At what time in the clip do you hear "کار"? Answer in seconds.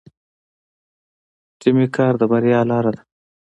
1.95-2.13